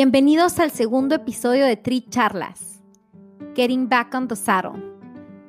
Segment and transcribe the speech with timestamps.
[0.00, 2.84] Bienvenidos al segundo episodio de Tri Charlas,
[3.56, 4.80] Getting Back on the Saddle.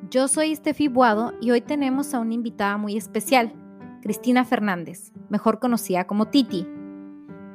[0.09, 3.53] Yo soy Steffi Buado y hoy tenemos a una invitada muy especial,
[4.01, 6.65] Cristina Fernández, mejor conocida como Titi.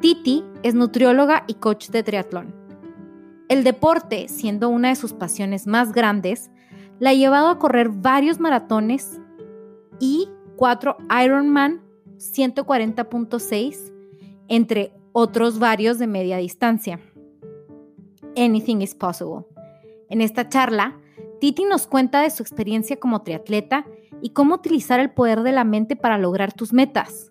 [0.01, 2.55] Titi es nutrióloga y coach de triatlón.
[3.49, 6.53] El deporte, siendo una de sus pasiones más grandes,
[7.01, 9.21] la ha llevado a correr varios maratones
[9.99, 11.83] y cuatro Ironman
[12.19, 13.93] 140.6
[14.47, 16.99] entre otros varios de media distancia.
[18.37, 19.47] Anything is possible.
[20.11, 20.99] En esta charla,
[21.41, 23.87] Titi nos cuenta de su experiencia como triatleta
[24.21, 27.31] y cómo utilizar el poder de la mente para lograr tus metas.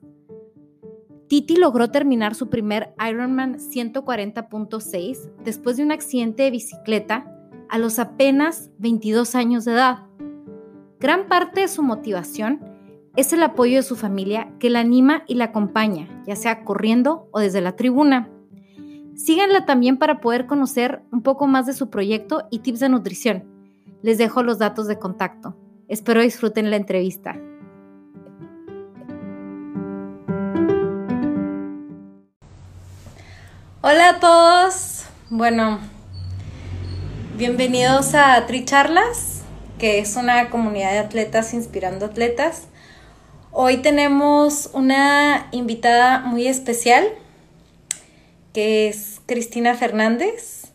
[1.28, 7.30] Titi logró terminar su primer Ironman 140.6 después de un accidente de bicicleta
[7.70, 10.06] a los apenas 22 años de edad.
[11.02, 12.62] Gran parte de su motivación
[13.16, 17.28] es el apoyo de su familia que la anima y la acompaña, ya sea corriendo
[17.32, 18.30] o desde la tribuna.
[19.16, 23.44] Síganla también para poder conocer un poco más de su proyecto y tips de nutrición.
[24.02, 25.56] Les dejo los datos de contacto.
[25.88, 27.38] Espero disfruten la entrevista.
[33.82, 35.06] Hola a todos.
[35.30, 35.80] Bueno,
[37.38, 39.44] bienvenidos a Tricharlas,
[39.78, 42.70] que es una comunidad de atletas inspirando atletas.
[43.56, 47.08] Hoy tenemos una invitada muy especial,
[48.52, 50.72] que es Cristina Fernández,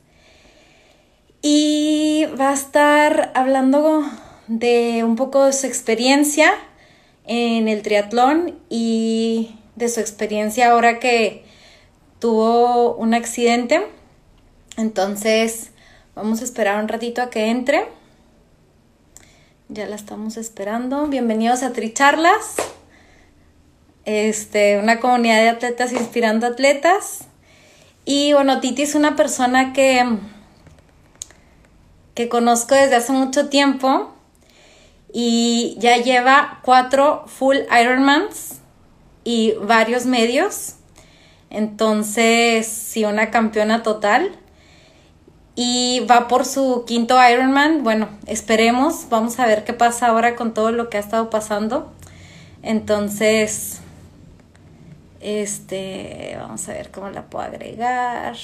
[1.43, 4.05] y va a estar hablando
[4.47, 6.53] de un poco de su experiencia
[7.27, 11.45] en el triatlón y de su experiencia ahora que
[12.21, 13.89] tuvo un accidente.
[14.77, 15.73] Entonces,
[16.15, 17.98] vamos a esperar un ratito a que entre.
[19.71, 21.09] Ya la estamos esperando.
[21.09, 22.55] Bienvenidos a Tricharlas.
[24.07, 27.27] Este, una comunidad de atletas inspirando atletas.
[28.07, 30.07] Y bueno, Titi es una persona que,
[32.15, 34.11] que conozco desde hace mucho tiempo
[35.13, 38.61] y ya lleva cuatro full Ironmans
[39.23, 40.77] y varios medios.
[41.51, 44.35] Entonces, sí, una campeona total
[45.61, 47.83] y va por su quinto Ironman.
[47.83, 51.93] Bueno, esperemos, vamos a ver qué pasa ahora con todo lo que ha estado pasando.
[52.63, 53.81] Entonces,
[55.21, 58.37] este, vamos a ver cómo la puedo agregar.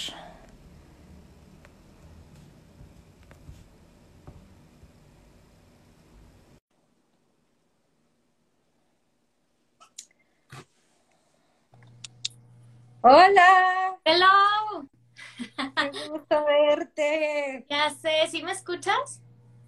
[13.02, 13.98] Hola.
[14.04, 14.88] Hello.
[15.36, 17.66] Qué gusto verte.
[17.70, 19.20] Ya sé, ¿sí me escuchas?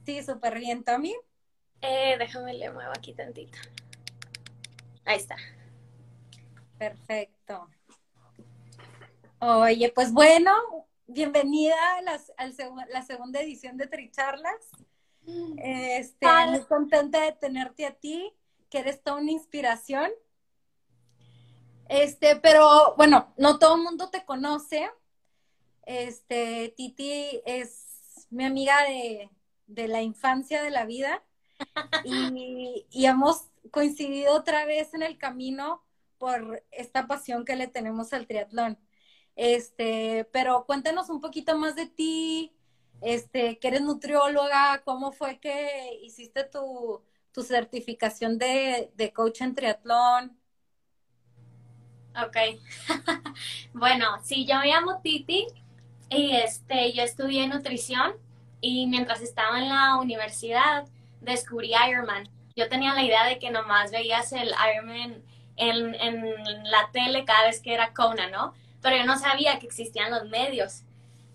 [0.05, 1.15] Sí, súper bien, Tommy.
[1.83, 3.59] Eh, déjame le muevo aquí tantito.
[5.05, 5.37] Ahí está.
[6.79, 7.69] Perfecto.
[9.39, 10.53] Oye, pues bueno,
[11.07, 12.47] bienvenida a,
[12.89, 14.71] la segunda edición de Tricharlas.
[15.59, 18.33] Este, muy contenta de tenerte a ti,
[18.71, 20.11] que eres toda una inspiración.
[21.89, 24.91] Este, pero bueno, no todo el mundo te conoce.
[25.87, 28.77] Este, Titi es mi amiga
[29.67, 31.23] de, la infancia de la vida
[32.05, 35.83] y, y, hemos coincidido otra vez en el camino
[36.19, 38.79] por esta pasión que le tenemos al triatlón.
[39.37, 42.53] Este, pero cuéntanos un poquito más de ti,
[43.01, 49.55] este, que eres nutrióloga, cómo fue que hiciste tu, tu certificación de, de coach en
[49.55, 50.37] triatlón.
[52.17, 52.37] Ok.
[53.75, 55.47] bueno, sí, yo me llamo Titi
[56.09, 58.15] y este, yo estudié nutrición
[58.61, 60.87] y mientras estaba en la universidad
[61.21, 62.29] descubrí Ironman.
[62.55, 65.23] Yo tenía la idea de que nomás veías el Ironman
[65.57, 68.55] en, en la tele cada vez que era Kona, ¿no?
[68.83, 70.83] Pero yo no sabía que existían los medios.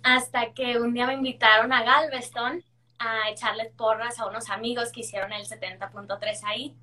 [0.04, 2.64] Hasta que un día me invitaron a Galveston
[2.98, 6.76] a echarles porras a unos amigos que hicieron el 70.3 ahí.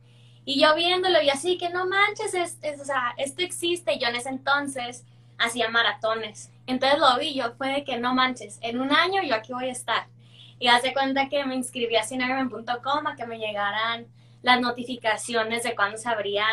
[0.45, 3.99] Y yo viéndolo y así que no manches, es, o sea, esto existe.
[3.99, 5.05] Yo en ese entonces
[5.39, 6.51] hacía maratones.
[6.67, 9.69] Entonces lo vi, yo fue de que no manches, en un año yo aquí voy
[9.69, 10.07] a estar.
[10.59, 14.07] Y hace cuenta que me inscribí a cinegarden.com a que me llegaran
[14.43, 16.47] las notificaciones de cuándo se abría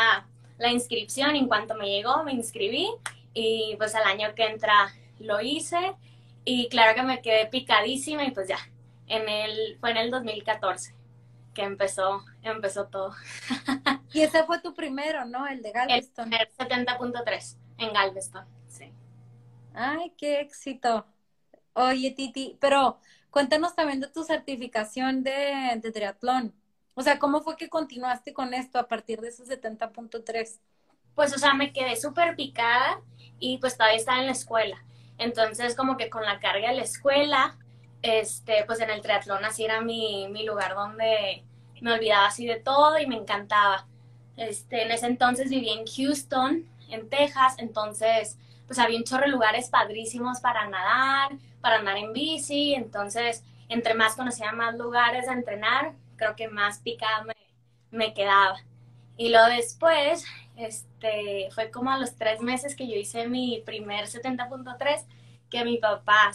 [0.58, 1.36] la inscripción.
[1.36, 2.88] Y en cuanto me llegó, me inscribí.
[3.34, 5.96] Y pues al año que entra lo hice.
[6.44, 8.60] Y claro que me quedé picadísima y pues ya,
[9.08, 10.94] en el, fue en el 2014
[11.56, 13.16] que empezó, empezó todo.
[14.14, 15.48] y ese fue tu primero, ¿no?
[15.48, 16.32] El de Galveston.
[16.32, 18.46] El 70.3 en Galveston.
[19.76, 21.06] Ay, qué éxito.
[21.74, 23.00] Oye, Titi, pero
[23.32, 26.56] cuéntanos también de tu certificación de, de triatlón.
[26.96, 30.62] O sea, ¿cómo fue que continuaste con esto a partir de ese 70.3?
[31.16, 33.02] Pues, o sea, me quedé súper picada
[33.40, 34.78] y pues todavía estaba en la escuela.
[35.18, 37.58] Entonces, como que con la carga de la escuela,
[38.02, 41.44] este, pues en el triatlón así era mi, mi lugar donde
[41.82, 43.88] me olvidaba así de todo y me encantaba.
[44.38, 48.38] Este, en ese entonces vivía en Houston, en Texas, entonces
[48.68, 51.32] pues había un chorro de lugares padrísimos para nadar,
[51.62, 56.80] para andar en bici, entonces entre más conocía más lugares a entrenar, creo que más
[56.80, 57.36] picada me,
[57.92, 58.58] me quedaba.
[59.18, 60.26] Y luego después,
[60.56, 65.06] este, fue como a los tres meses que yo hice mi primer 70.3,
[65.50, 66.32] que mi papá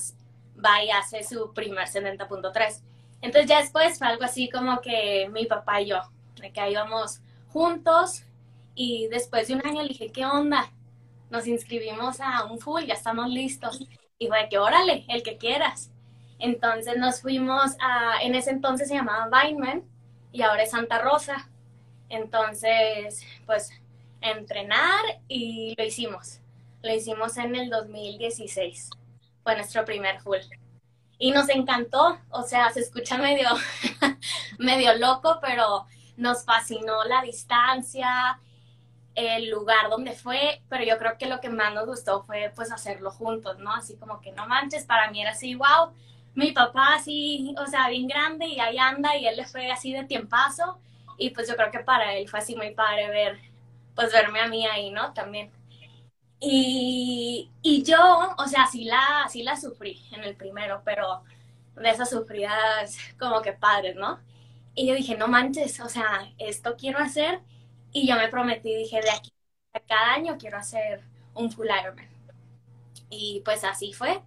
[0.65, 2.83] va y hace su primer 70.3.
[3.23, 6.00] Entonces ya después fue algo así como que mi papá y yo,
[6.37, 8.23] de que íbamos juntos
[8.75, 10.71] y después de un año le dije, ¿qué onda?
[11.31, 13.87] Nos inscribimos a un full, ya estamos listos.
[14.19, 15.91] Y fue que órale, el que quieras.
[16.38, 19.85] Entonces nos fuimos a, en ese entonces se llamaba Vineman
[20.32, 21.49] y ahora es Santa Rosa.
[22.09, 23.71] Entonces, pues,
[24.21, 26.41] entrenar y lo hicimos.
[26.82, 28.91] Lo hicimos en el 2016
[29.43, 30.38] fue nuestro primer full.
[31.19, 33.49] Y nos encantó, o sea, se escucha medio,
[34.59, 35.87] medio loco, pero
[36.17, 38.41] nos fascinó la distancia,
[39.26, 42.72] el lugar donde fue, pero yo creo que lo que más nos gustó fue pues
[42.72, 43.72] hacerlo juntos, ¿no?
[43.75, 45.93] Así como que no manches, para mí era así, wow,
[46.34, 49.93] mi papá así, o sea, bien grande y ahí anda y él le fue así
[49.93, 50.78] de tiempazo
[51.19, 53.40] y pues yo creo que para él fue así muy padre ver,
[53.94, 55.12] pues verme a mí ahí, ¿no?
[55.12, 55.50] También.
[56.40, 61.23] Y, y, yo, o sea, sí la, sí la sufrí en el primero, pero
[61.76, 64.19] de esas sufridas como que padres, ¿no?
[64.75, 67.40] Y yo dije, no manches, o sea, esto quiero hacer.
[67.92, 69.32] Y yo me prometí, dije, de aquí
[69.72, 71.02] a cada año quiero hacer
[71.34, 72.08] un full Ironman.
[73.08, 74.20] Y pues así fue.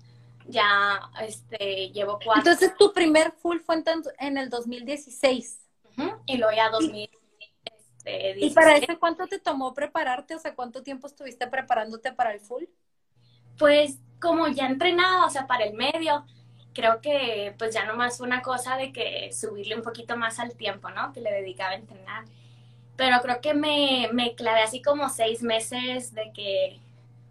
[0.47, 2.51] Ya este, llevo cuatro.
[2.51, 3.81] Entonces tu primer full fue
[4.19, 5.59] en, el 2016.
[6.25, 7.09] Y luego ya 2000.
[8.03, 10.35] Este, ¿Y para ese cuánto te tomó prepararte?
[10.35, 12.63] O sea, ¿cuánto tiempo estuviste preparándote para el full?
[13.57, 16.25] Pues como ya entrenado, o sea, para el medio,
[16.73, 20.55] creo que pues ya nomás fue una cosa de que subirle un poquito más al
[20.55, 21.13] tiempo, ¿no?
[21.13, 22.25] Que le dedicaba a entrenar.
[22.95, 26.79] Pero creo que me, me clavé así como seis meses de que,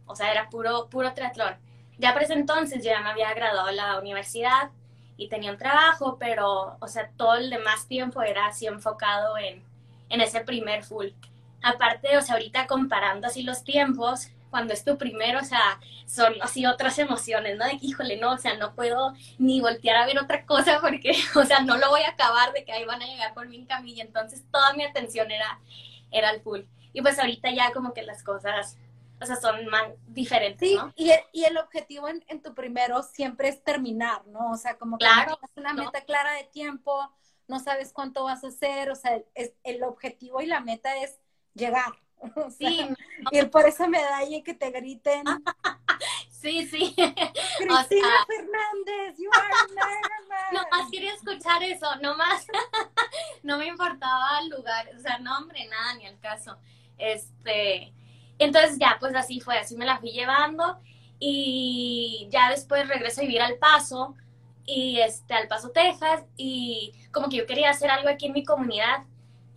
[0.07, 1.57] o sea, era puro, puro triatlón.
[1.99, 4.71] Ya para ese entonces ya me había graduado de la universidad
[5.17, 9.63] y tenía un trabajo, pero, o sea, todo el demás tiempo era así enfocado en,
[10.09, 11.09] en ese primer full.
[11.63, 16.35] Aparte, o sea, ahorita comparando así los tiempos, cuando es tu primero, o sea, son
[16.43, 17.65] así otras emociones, ¿no?
[17.65, 21.13] De que, híjole, no, o sea, no puedo ni voltear a ver otra cosa porque,
[21.35, 23.57] o sea, no lo voy a acabar de que ahí van a llegar por mí
[23.57, 24.05] en camilla.
[24.05, 25.59] Entonces, toda mi atención era,
[26.11, 26.61] era el full.
[26.93, 28.77] Y pues ahorita ya como que las cosas,
[29.23, 30.93] o sea, son más diferentes, sí, ¿no?
[30.97, 34.51] Y el, y el objetivo en, en, tu primero siempre es terminar, ¿no?
[34.51, 37.11] O sea, como que claro, es una meta clara de tiempo,
[37.49, 41.19] no sabes cuánto vas a hacer, o sea, es, el objetivo y la meta es
[41.55, 41.95] llegar.
[42.59, 42.89] sí.
[43.31, 45.25] Y por esa medalla que te griten.
[46.31, 46.95] sí, sí.
[47.59, 52.47] Cristina Fernández, you are No más quería escuchar eso, no más.
[53.43, 56.57] no me importaba el lugar, o sea, no, hombre, nada, ni el caso.
[56.99, 57.93] Este,
[58.39, 60.79] entonces ya, pues así fue, así me la fui llevando
[61.19, 64.17] y ya después regreso a vivir al paso
[64.65, 68.45] y este, al Paso, Texas, y como que yo quería hacer algo aquí en mi
[68.45, 69.05] comunidad.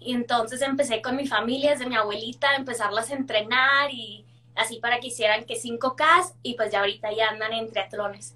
[0.05, 4.23] Y entonces empecé con mi familia, desde mi abuelita, a empezarlas a entrenar y
[4.55, 8.35] así para que hicieran que 5K y pues ya ahorita ya andan en triatlones.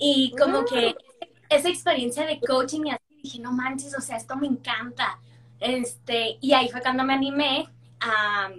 [0.00, 0.96] Y como que
[1.48, 5.20] esa experiencia de coaching y así dije, no manches, o sea, esto me encanta.
[5.60, 7.68] Este, y ahí fue cuando me animé
[8.00, 8.50] a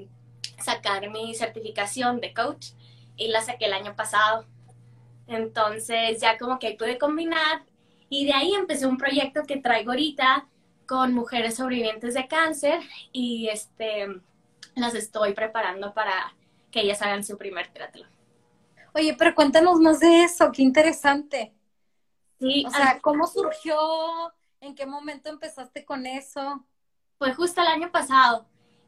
[0.63, 2.69] sacar mi certificación de coach
[3.17, 4.45] y la saqué el año pasado.
[5.27, 7.63] Entonces ya como que ahí pude combinar
[8.09, 10.47] y de ahí empecé un proyecto que traigo ahorita
[10.87, 12.79] con mujeres sobrevivientes de cáncer
[13.11, 14.07] y este
[14.75, 16.33] las estoy preparando para
[16.71, 18.09] que ellas hagan su primer triatlón.
[18.93, 21.53] Oye, pero cuéntanos más de eso, qué interesante.
[22.39, 23.75] Sí, o sea, ¿cómo surgió
[24.59, 26.65] ¿En qué momento empezaste con eso?
[27.17, 28.47] Fue justo el año pasado.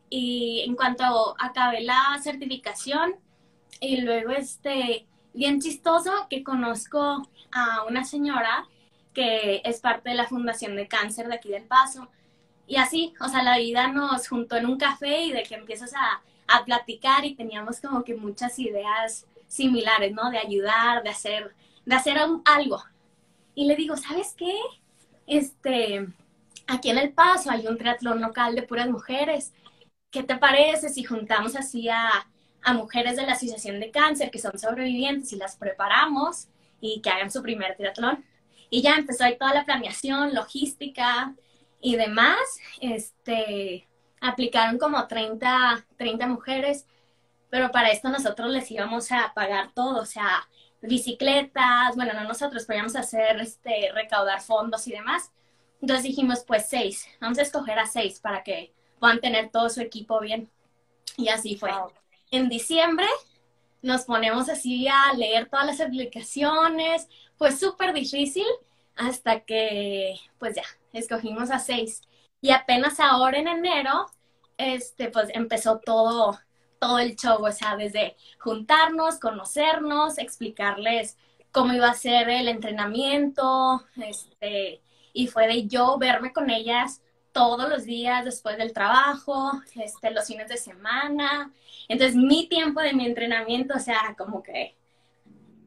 [0.10, 3.15] Y en cuanto acabé la certificación,
[3.79, 8.68] y luego este, bien chistoso que conozco a una señora
[9.13, 12.10] que es parte de la Fundación de Cáncer de aquí del Paso.
[12.68, 15.94] Y así, o sea, la vida nos juntó en un café y de que empiezas
[15.96, 20.30] a, a platicar y teníamos como que muchas ideas similares, ¿no?
[20.30, 21.54] De ayudar, de hacer,
[21.86, 22.84] de hacer algo.
[23.56, 24.54] Y le digo, ¿sabes qué?
[25.28, 26.08] Este,
[26.68, 29.54] aquí en El Paso hay un triatlón local de puras mujeres.
[30.12, 32.10] ¿Qué te parece si juntamos así a,
[32.63, 36.48] a mujeres de la Asociación de Cáncer que son sobrevivientes y las preparamos
[36.82, 38.24] y que hagan su primer triatlón?
[38.69, 41.35] Y ya empezó ahí toda la planeación, logística
[41.81, 42.39] y demás.
[42.81, 43.88] Este,
[44.21, 46.85] aplicaron como 30, 30 mujeres,
[47.49, 50.47] pero para esto nosotros les íbamos a pagar todo, o sea,
[50.81, 55.31] bicicletas, bueno, no nosotros, pero íbamos a hacer, este, recaudar fondos y demás.
[55.81, 59.81] Entonces dijimos, pues seis, vamos a escoger a seis para que puedan tener todo su
[59.81, 60.49] equipo bien.
[61.17, 61.71] Y así fue.
[62.31, 63.07] En diciembre
[63.81, 67.07] nos ponemos así a leer todas las aplicaciones,
[67.38, 68.45] fue súper difícil
[68.95, 72.01] hasta que, pues ya, escogimos a seis.
[72.41, 74.07] Y apenas ahora en enero,
[74.57, 76.39] este, pues empezó todo,
[76.79, 81.17] todo el show, o sea, desde juntarnos, conocernos, explicarles
[81.51, 84.81] cómo iba a ser el entrenamiento, este,
[85.13, 87.01] y fue de yo verme con ellas
[87.39, 91.53] todos los días después del trabajo, este, los fines de semana.
[91.88, 94.75] Entonces, mi tiempo de mi entrenamiento, o sea, como que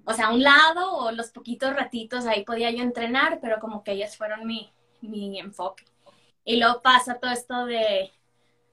[0.05, 3.83] o sea, a un lado o los poquitos ratitos ahí podía yo entrenar, pero como
[3.83, 5.85] que ellas fueron mi, mi enfoque.
[6.45, 8.13] Y luego pasa todo esto de,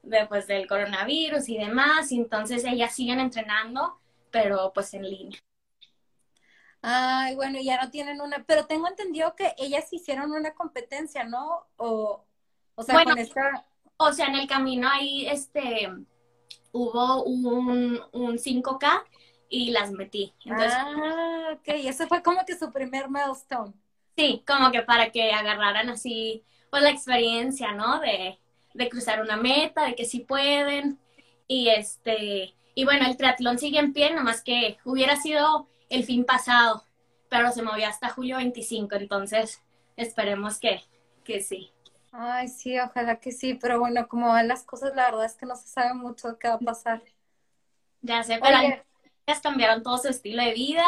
[0.02, 5.38] de, pues, del coronavirus y demás, y entonces ellas siguen entrenando, pero pues en línea.
[6.82, 11.66] Ay, bueno, ya no tienen una, pero tengo entendido que ellas hicieron una competencia, ¿no?
[11.76, 12.24] O,
[12.80, 13.66] o sea, con esta...
[13.96, 15.90] O sea, en el camino ahí, este,
[16.72, 19.02] hubo un, un 5K
[19.50, 20.32] y las metí.
[20.44, 23.74] Entonces, ah, ok, eso fue como que su primer milestone.
[24.16, 28.00] Sí, como que para que agarraran así, pues la experiencia, ¿no?
[28.00, 28.38] De,
[28.74, 30.98] de cruzar una meta, de que sí pueden.
[31.46, 36.24] Y este, y bueno, el triatlón sigue en pie, nomás que hubiera sido el fin
[36.24, 36.84] pasado,
[37.28, 39.60] pero se movió hasta julio 25, entonces
[39.96, 40.82] esperemos que,
[41.24, 41.72] que sí.
[42.12, 45.46] Ay, sí, ojalá que sí, pero bueno, como van las cosas, la verdad es que
[45.46, 47.02] no se sabe mucho qué va a pasar.
[48.02, 48.58] Ya sé, pero
[49.38, 50.84] cambiaron todo su estilo de vida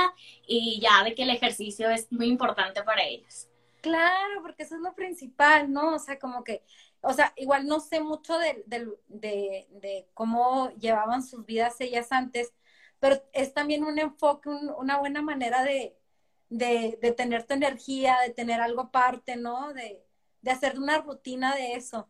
[0.47, 3.49] y ya de que el ejercicio es muy importante para ellas.
[3.81, 5.95] Claro, porque eso es lo principal, ¿no?
[5.95, 6.65] O sea, como que,
[7.01, 12.53] o sea, igual no sé mucho de, de, cómo llevaban sus vidas ellas antes,
[12.99, 15.97] pero es también un enfoque, una buena manera de,
[16.49, 19.73] de, tener tu energía, de tener algo aparte, ¿no?
[19.73, 20.05] De,
[20.43, 22.09] de hacer una rutina de eso.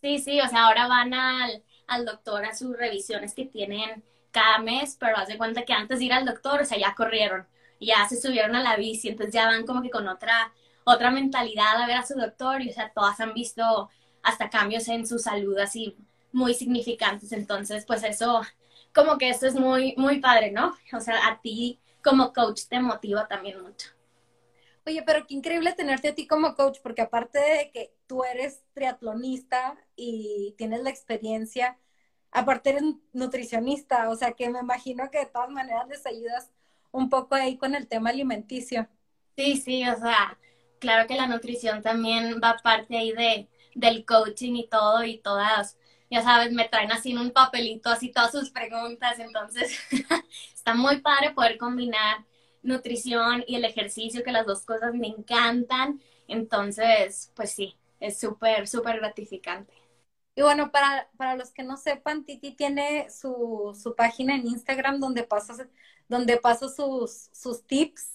[0.00, 4.58] Sí, sí, o sea, ahora van al, al doctor a sus revisiones que tienen cada
[4.58, 7.46] mes, pero haz de cuenta que antes de ir al doctor, o sea, ya corrieron,
[7.80, 10.52] ya se subieron a la bici, entonces ya van como que con otra,
[10.84, 13.90] otra mentalidad a ver a su doctor y, o sea, todas han visto
[14.22, 15.96] hasta cambios en su salud así
[16.32, 18.42] muy significantes, entonces, pues eso,
[18.94, 20.74] como que eso es muy, muy padre, ¿no?
[20.92, 23.88] O sea, a ti como coach te motiva también mucho.
[24.84, 28.64] Oye, pero qué increíble tenerte a ti como coach, porque aparte de que tú eres
[28.74, 31.78] triatlonista y tienes la experiencia,
[32.32, 36.50] aparte eres nutricionista, o sea que me imagino que de todas maneras les ayudas
[36.90, 38.88] un poco ahí con el tema alimenticio.
[39.36, 40.38] Sí, sí, o sea,
[40.78, 45.78] claro que la nutrición también va parte ahí de, del coaching y todo, y todas,
[46.10, 49.78] ya sabes, me traen así en un papelito, así todas sus preguntas, entonces
[50.54, 52.26] está muy padre poder combinar
[52.62, 58.68] nutrición y el ejercicio, que las dos cosas me encantan, entonces, pues sí, es súper,
[58.68, 59.72] súper gratificante.
[60.34, 64.98] Y bueno, para, para los que no sepan, Titi tiene su, su página en Instagram
[65.00, 65.68] donde pasa,
[66.08, 68.14] donde pasa sus, sus tips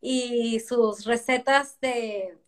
[0.00, 2.38] y sus recetas de,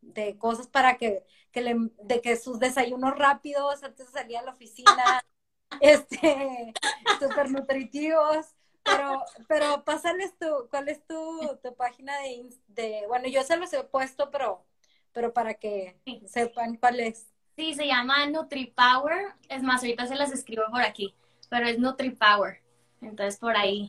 [0.00, 4.42] de cosas para que, que le, de que sus desayunos rápidos antes de salir a
[4.42, 5.22] la oficina,
[5.80, 6.72] este,
[7.20, 8.46] súper nutritivos.
[8.90, 13.72] Pero, pero pásales tu, ¿cuál es tu, tu página de, de, bueno, yo se los
[13.72, 14.64] he puesto, pero,
[15.12, 17.26] pero para que sepan cuál es.
[17.56, 19.34] Sí, se llama NutriPower.
[19.48, 21.14] Es más, ahorita se las escribo por aquí,
[21.50, 22.62] pero es NutriPower.
[23.00, 23.88] Entonces por ahí,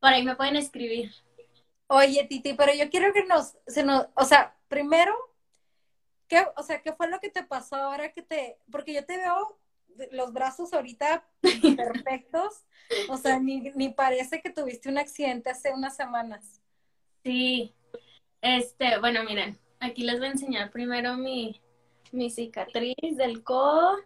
[0.00, 1.12] por ahí me pueden escribir.
[1.88, 5.14] Oye, Titi, pero yo quiero que nos, se nos, o sea, primero,
[6.28, 9.16] ¿qué, o sea, qué fue lo que te pasó ahora que te, porque yo te
[9.16, 9.58] veo
[10.12, 11.24] los brazos ahorita
[11.76, 12.64] perfectos,
[13.08, 16.60] o sea, ni, ni parece que tuviste un accidente hace unas semanas.
[17.24, 17.74] Sí,
[18.40, 21.60] este, bueno, miren, aquí les voy a enseñar primero mi,
[22.12, 23.96] mi cicatriz del codo.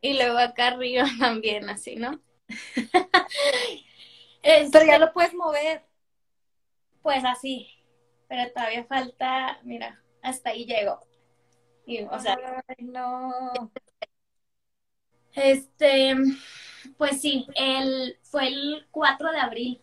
[0.00, 2.20] Y luego acá arriba también, así, ¿no?
[4.42, 5.84] Pero ya lo puedes mover.
[7.02, 7.68] Pues así.
[8.28, 11.00] Pero todavía falta, mira, hasta ahí llego.
[11.86, 12.36] Y, o sea,
[12.78, 13.70] no.
[15.42, 16.14] Este,
[16.96, 19.80] pues sí, el, fue el 4 de abril,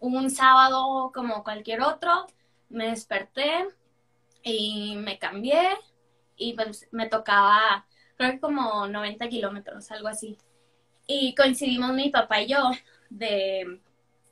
[0.00, 2.26] un sábado como cualquier otro,
[2.70, 3.66] me desperté
[4.42, 5.68] y me cambié
[6.36, 10.38] y pues me tocaba, creo que como 90 kilómetros, algo así.
[11.06, 12.70] Y coincidimos mi papá y yo
[13.10, 13.80] de,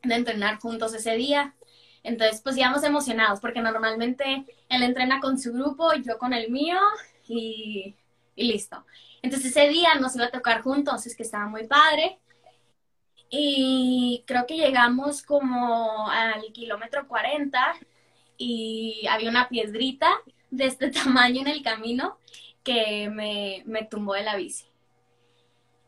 [0.02, 1.54] de entrenar juntos ese día.
[2.02, 6.78] Entonces, pues íbamos emocionados porque normalmente él entrena con su grupo, yo con el mío
[7.28, 7.94] y,
[8.34, 8.84] y listo.
[9.22, 12.18] Entonces ese día nos iba a tocar juntos, es que estaba muy padre.
[13.30, 17.74] Y creo que llegamos como al kilómetro 40
[18.36, 20.10] y había una piedrita
[20.50, 22.18] de este tamaño en el camino
[22.62, 24.66] que me, me tumbó de la bici.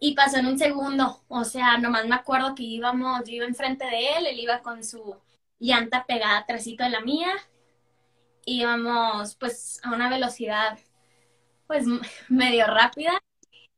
[0.00, 3.86] Y pasó en un segundo, o sea, nomás me acuerdo que íbamos, yo iba enfrente
[3.86, 5.16] de él, él iba con su
[5.58, 7.32] llanta pegada atrásito de la mía,
[8.44, 10.78] íbamos pues a una velocidad
[11.66, 11.86] pues
[12.28, 13.12] medio rápida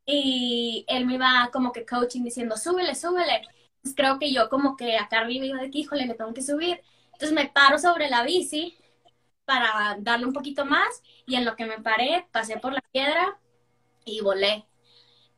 [0.06, 3.42] y él me iba como que coaching diciendo, súbele, súbele.
[3.82, 6.42] Pues creo que yo como que acá arriba iba de que, híjole, me tengo que
[6.42, 6.80] subir.
[7.12, 8.76] Entonces me paro sobre la bici
[9.44, 13.38] para darle un poquito más y en lo que me paré pasé por la piedra
[14.04, 14.66] y volé.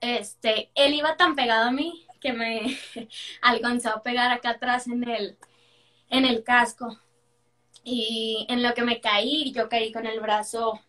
[0.01, 2.79] Este, él iba tan pegado a mí que me
[3.43, 5.39] alcanzó a pegar acá atrás en el,
[6.11, 6.99] en el casco.
[7.85, 10.81] Y en lo que me caí, yo caí con el brazo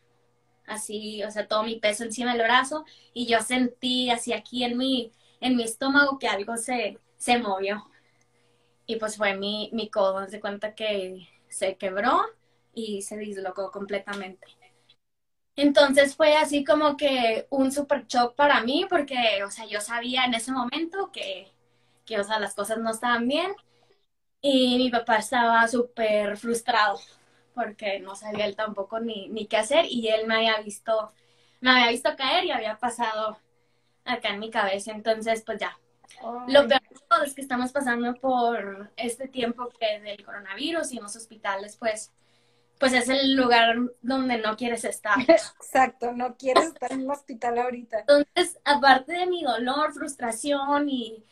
[0.70, 4.78] así, o sea, todo mi peso encima del brazo y yo sentí así aquí en
[4.78, 5.12] mi,
[5.42, 7.86] en mi estómago que algo se, se movió.
[8.86, 12.22] Y pues fue mi, mi codo, de cuenta que se quebró
[12.74, 14.48] y se dislocó completamente.
[15.56, 20.24] Entonces fue así como que un super shock para mí porque, o sea, yo sabía
[20.26, 21.52] en ese momento que,
[22.06, 23.54] que o sea, las cosas no estaban bien
[24.42, 27.00] y mi papá estaba súper frustrado
[27.60, 31.12] porque no sabía él tampoco ni, ni qué hacer y él me había visto,
[31.60, 33.38] me había visto caer y había pasado
[34.06, 34.92] acá en mi cabeza.
[34.94, 35.78] Entonces, pues ya.
[36.48, 40.98] Lo peor de todo es que estamos pasando por este tiempo que del coronavirus y
[40.98, 42.14] en los hospitales, pues,
[42.80, 45.20] pues es el lugar donde no quieres estar.
[45.28, 48.00] Exacto, no quieres estar en un hospital ahorita.
[48.00, 51.26] Entonces, aparte de mi dolor, frustración y,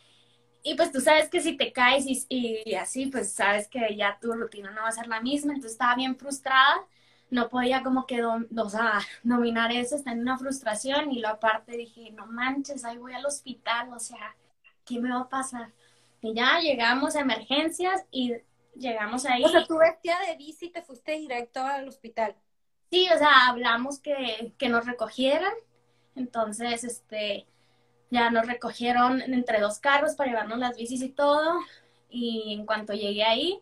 [0.62, 4.32] y pues tú sabes que si te caes y, así, pues sabes que ya tu
[4.32, 6.84] rutina no va a ser la misma, entonces estaba bien frustrada,
[7.30, 11.76] no podía como que, o sea, dominar eso, está en una frustración y lo aparte
[11.76, 14.36] dije, no manches, ahí voy al hospital, o sea,
[14.84, 15.72] ¿qué me va a pasar?
[16.20, 18.34] Y ya llegamos a emergencias y
[18.74, 19.44] llegamos ahí.
[19.44, 22.34] O sea, tú vestida de bici y te fuiste directo al hospital.
[22.90, 25.52] Sí, o sea, hablamos que, que nos recogieran,
[26.16, 27.46] entonces, este,
[28.10, 31.60] ya nos recogieron entre dos carros para llevarnos las bicis y todo.
[32.10, 33.60] Y en cuanto llegué ahí,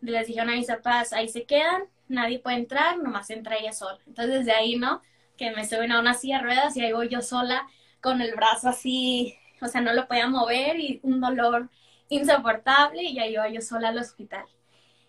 [0.00, 3.98] les dijeron a mis papás, ahí se quedan, nadie puede entrar, nomás entra ella sola.
[4.06, 5.02] Entonces desde ahí, ¿no?
[5.36, 7.66] Que me suben a una silla de ruedas y ahí voy yo sola
[8.00, 11.70] con el brazo así, o sea, no lo podía mover y un dolor
[12.08, 14.44] insoportable y ahí iba yo sola al hospital.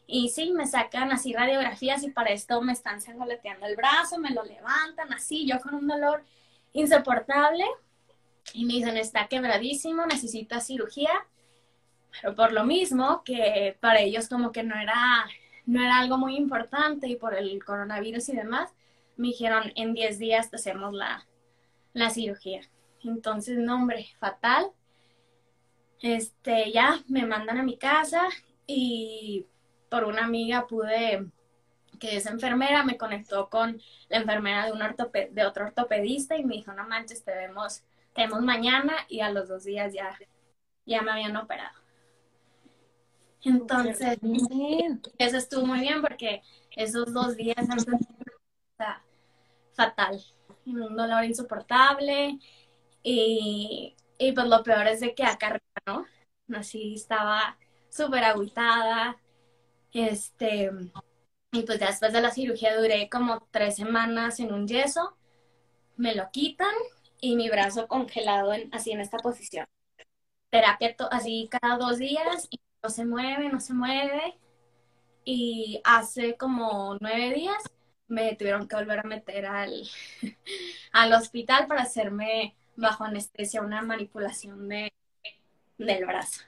[0.07, 4.31] Y sí, me sacan así radiografías y para esto me están sangoleteando el brazo, me
[4.31, 6.23] lo levantan así, yo con un dolor
[6.71, 7.65] insoportable
[8.53, 11.11] y me dicen, está quebradísimo, necesita cirugía,
[12.21, 15.25] pero por lo mismo que para ellos como que no era,
[15.65, 18.71] no era algo muy importante y por el coronavirus y demás,
[19.17, 21.25] me dijeron, en 10 días te hacemos la,
[21.93, 22.61] la cirugía.
[23.03, 24.71] Entonces, nombre fatal.
[26.01, 28.21] Este, ya me mandan a mi casa
[28.67, 29.47] y
[29.89, 31.25] por una amiga pude,
[31.99, 34.79] que es enfermera, me conectó con la enfermera de, un
[35.31, 37.81] de otro ortopedista y me dijo, no manches, te vemos
[38.17, 40.17] tenemos mañana y a los dos días ya,
[40.87, 41.77] ya me habían operado.
[43.43, 44.17] Entonces,
[45.19, 46.41] eso estuvo muy bien porque
[46.75, 47.99] esos dos días han sido
[49.73, 50.19] fatal,
[50.65, 52.39] un dolor insoportable
[53.03, 56.07] y, y, pues lo peor es de que acá ¿no?
[56.55, 57.55] Así estaba
[57.87, 59.21] súper aguitada,
[59.93, 60.71] este,
[61.51, 65.15] y pues después de la cirugía duré como tres semanas en un yeso,
[65.97, 66.73] me lo quitan
[67.21, 69.67] y mi brazo congelado en, así en esta posición.
[70.49, 74.37] Terapia así cada dos días y no se mueve, no se mueve.
[75.25, 77.63] Y hace como nueve días
[78.07, 79.83] me tuvieron que volver a meter al,
[80.93, 84.93] al hospital para hacerme bajo anestesia una manipulación de,
[85.77, 86.43] del brazo.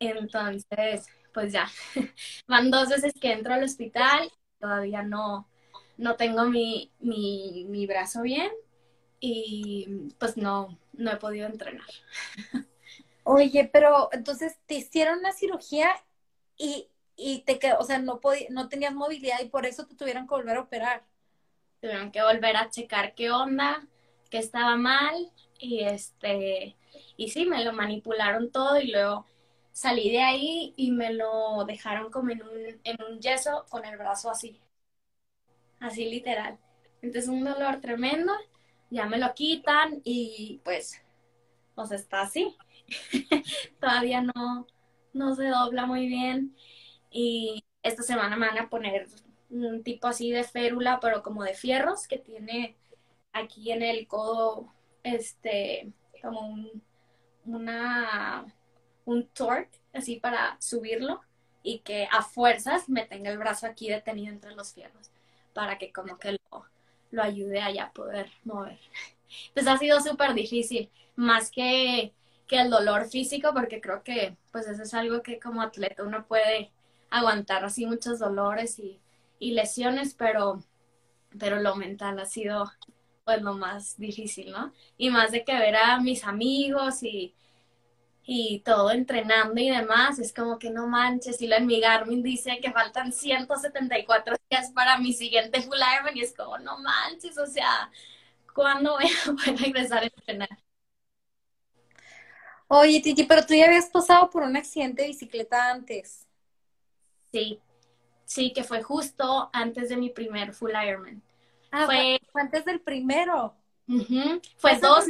[0.00, 1.68] Entonces, pues ya,
[2.48, 5.48] van dos veces que entro al hospital, todavía no,
[5.96, 8.50] no tengo mi, mi, mi brazo bien
[9.20, 9.86] y
[10.18, 11.86] pues no, no he podido entrenar.
[13.24, 15.90] Oye, pero entonces te hicieron una cirugía
[16.56, 19.96] y, y te quedó, o sea, no podía, no tenías movilidad y por eso te
[19.96, 21.04] tuvieron que volver a operar.
[21.80, 23.86] Tuvieron que volver a checar qué onda,
[24.30, 26.76] qué estaba mal y este,
[27.16, 29.26] y sí, me lo manipularon todo y luego
[29.72, 33.98] salí de ahí y me lo dejaron como en un, en un yeso con el
[33.98, 34.60] brazo así,
[35.80, 36.58] así literal.
[37.02, 38.32] Entonces un dolor tremendo,
[38.90, 41.00] ya me lo quitan y pues,
[41.74, 42.56] pues está así.
[43.80, 44.66] Todavía no,
[45.12, 46.54] no se dobla muy bien
[47.10, 49.06] y esta semana me van a poner
[49.50, 52.76] un tipo así de férula, pero como de fierros que tiene
[53.32, 54.72] aquí en el codo,
[55.02, 56.82] este, como un,
[57.44, 58.44] una,
[59.04, 61.20] un torque así para subirlo
[61.62, 65.10] y que a fuerzas me tenga el brazo aquí detenido entre los fierros
[65.52, 66.66] para que como que lo,
[67.10, 68.78] lo ayude a ya poder mover.
[69.52, 72.14] Pues ha sido súper difícil, más que,
[72.46, 76.26] que el dolor físico, porque creo que pues eso es algo que como atleta uno
[76.26, 76.70] puede
[77.10, 79.00] aguantar así muchos dolores y,
[79.40, 80.62] y lesiones, pero,
[81.38, 82.70] pero lo mental ha sido
[83.24, 84.72] pues lo más difícil, ¿no?
[84.96, 87.34] Y más de que ver a mis amigos y,
[88.28, 92.24] y todo entrenando y demás, es como que no manches, y lo en mi Garmin
[92.24, 97.38] dice que faltan 174 días para mi siguiente full Ironman y es como no manches,
[97.38, 97.90] o sea,
[98.52, 100.48] ¿cuándo voy a poder regresar a entrenar?
[102.68, 106.26] Oye, Titi, pero tú ya habías pasado por un accidente de bicicleta antes.
[107.30, 107.60] Sí,
[108.24, 111.22] sí, que fue justo antes de mi primer full Ironman.
[111.70, 113.54] Ah, fue, antes del primero.
[114.56, 115.04] Fue dos.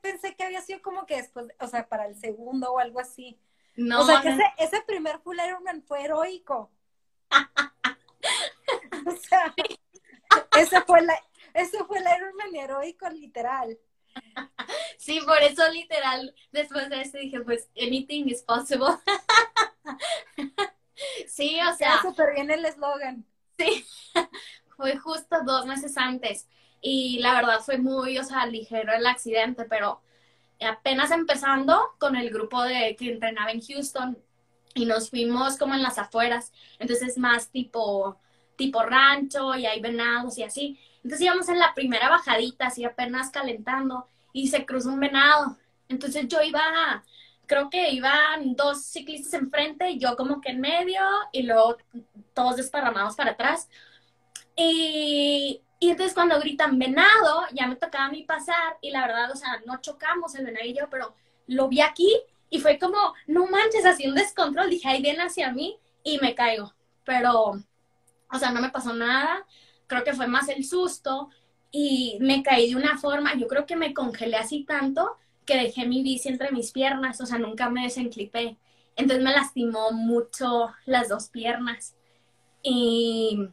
[0.00, 3.38] Pensé que había sido como que después, o sea, para el segundo o algo así.
[3.74, 4.02] No.
[4.02, 6.70] O sea, que ese, ese primer full Ironman fue heroico.
[9.06, 9.54] o sea,
[10.56, 11.18] ese fue la,
[11.54, 13.78] ese fue el Ironman heroico, literal.
[14.98, 18.88] Sí, por eso literal, después de eso dije, pues, anything is possible.
[21.26, 22.02] sí, o sea.
[22.02, 23.24] súper bien el eslogan.
[23.58, 23.84] Sí,
[24.76, 26.46] fue justo dos meses antes
[26.82, 30.02] y la verdad fue muy, o sea, ligero el accidente, pero
[30.60, 34.18] apenas empezando con el grupo de que entrenaba en Houston
[34.74, 38.18] y nos fuimos como en las afueras, entonces más tipo
[38.56, 40.78] tipo rancho y hay venados y así.
[41.02, 45.56] Entonces íbamos en la primera bajadita, así apenas calentando y se cruzó un venado.
[45.88, 47.02] Entonces yo iba,
[47.46, 51.76] creo que iban dos ciclistas enfrente yo como que en medio y luego
[52.34, 53.68] todos desparramados para atrás.
[54.56, 59.32] Y, y entonces cuando gritan venado, ya me tocaba a mí pasar y la verdad,
[59.32, 61.12] o sea, no chocamos el yo, pero
[61.48, 62.08] lo vi aquí
[62.50, 64.70] y fue como, no manches, así un descontrol.
[64.70, 66.72] Dije, ahí viene hacia mí y me caigo.
[67.02, 67.60] Pero,
[68.30, 69.44] o sea, no me pasó nada.
[69.88, 71.30] Creo que fue más el susto
[71.72, 75.84] y me caí de una forma, yo creo que me congelé así tanto que dejé
[75.88, 78.56] mi bici entre mis piernas, o sea, nunca me desenclipé.
[78.94, 81.96] Entonces me lastimó mucho las dos piernas.
[82.62, 83.48] Y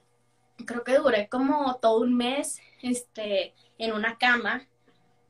[0.65, 4.67] creo que duré como todo un mes este, en una cama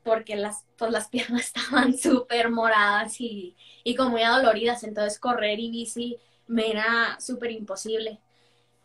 [0.02, 5.58] porque las, pues, las piernas estaban súper moradas y, y como muy adoloridas, entonces correr
[5.58, 8.18] y bici me era súper imposible.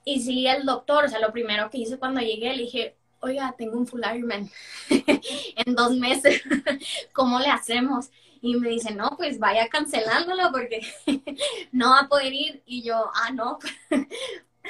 [0.06, 3.56] Y sí, el doctor, o sea, lo primero que hice cuando llegué, le dije, oiga,
[3.58, 4.50] tengo un full Ironman
[4.90, 6.44] en dos meses,
[7.14, 8.12] ¿cómo le hacemos?
[8.40, 10.82] Y me dice, no, pues vaya cancelándolo porque
[11.72, 12.62] no va a poder ir.
[12.68, 13.58] Y yo, ah, no,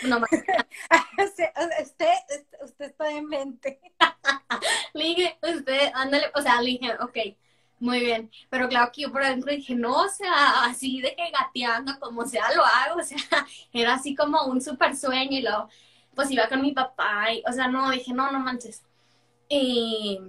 [0.06, 0.18] no
[1.24, 1.50] usted,
[1.82, 3.80] usted, usted está en mente.
[4.94, 7.18] le dije, usted, ándale, o sea, le dije, ok,
[7.80, 8.32] muy bien.
[8.50, 12.26] Pero claro que yo por adentro dije, no, o sea, así de que gateando, como
[12.26, 13.00] sea, lo hago.
[13.00, 13.18] O sea,
[13.74, 15.70] era así como un super sueño y luego,
[16.16, 17.32] pues iba con mi papá.
[17.34, 18.84] Y, o sea, no, dije, no, no manches.
[19.50, 20.20] Y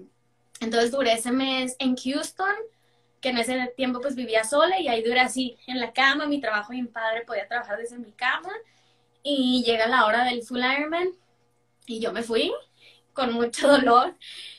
[0.61, 2.55] entonces duré ese mes en Houston,
[3.21, 6.27] que en ese tiempo pues vivía sola y ahí duré así en la cama.
[6.27, 8.53] Mi trabajo mi padre podía trabajar desde mi cama.
[9.29, 11.09] Y llega la hora del full Ironman
[11.85, 12.53] y yo me fui
[13.13, 14.15] con mucho dolor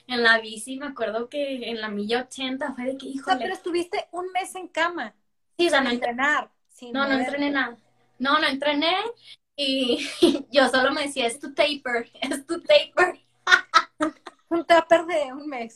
[0.07, 0.75] en la bici.
[0.77, 3.31] Me acuerdo que en la milla 80 fue de que, hijo.
[3.39, 5.15] pero estuviste un mes en cama.
[5.57, 6.51] Sí, o sea, no entrenar.
[6.91, 7.77] no, no entrené nada.
[8.19, 8.93] No, no entrené
[9.55, 10.05] y
[10.51, 13.21] yo solo me decía, es tu taper, es tu taper.
[14.49, 15.75] un taper de un mes.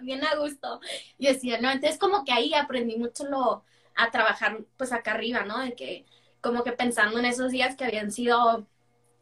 [0.00, 0.80] Bien a gusto.
[1.20, 5.44] Yo decía, no, entonces como que ahí aprendí mucho lo, a trabajar pues acá arriba,
[5.44, 5.60] ¿no?
[5.60, 6.04] De que
[6.40, 8.66] como que pensando en esos días que habían sido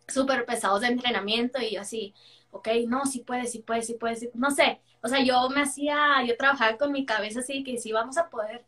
[0.07, 2.15] súper pesados de entrenamiento y yo así,
[2.51, 6.25] ok, no, sí puedes, sí puedes, sí puedes, no sé, o sea, yo me hacía,
[6.27, 8.65] yo trabajaba con mi cabeza así que sí vamos a poder.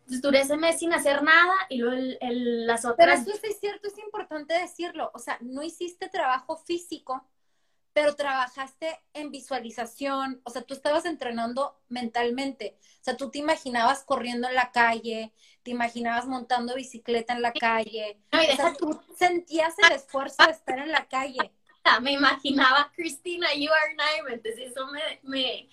[0.00, 2.96] Entonces duré ese mes sin hacer nada y luego el, las otras...
[2.96, 7.24] Pero esto es cierto, es importante decirlo, o sea, no hiciste trabajo físico
[7.96, 14.04] pero trabajaste en visualización, o sea, tú estabas entrenando mentalmente, o sea, tú te imaginabas
[14.04, 15.32] corriendo en la calle,
[15.62, 20.78] te imaginabas montando bicicleta en la calle, o sea, tú sentías el esfuerzo de estar
[20.78, 21.50] en la calle.
[22.02, 25.66] Me imaginaba, Cristina, you are nine, entonces eso me, me,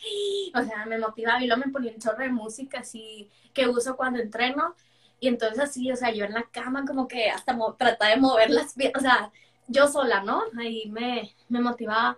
[0.55, 3.97] o sea, me motivaba y luego me ponía un chorro de música así que uso
[3.97, 4.75] cuando entreno,
[5.19, 8.49] y entonces así, o sea, yo en la cama como que hasta trataba de mover
[8.49, 9.31] las piernas, o sea,
[9.67, 10.43] yo sola, ¿no?
[10.60, 12.17] Ahí me, me motivaba.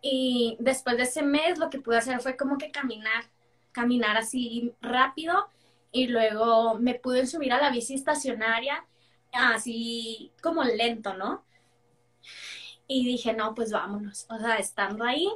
[0.00, 3.24] Y después de ese mes lo que pude hacer fue como que caminar,
[3.72, 5.48] caminar así rápido
[5.92, 8.84] y luego me pude subir a la bici estacionaria
[9.32, 11.44] así como lento, ¿no?
[12.86, 14.26] Y dije, no, pues vámonos.
[14.28, 15.28] O sea, estando ahí